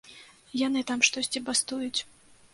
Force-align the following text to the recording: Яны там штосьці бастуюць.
Яны 0.61 0.83
там 0.93 1.03
штосьці 1.09 1.43
бастуюць. 1.51 2.01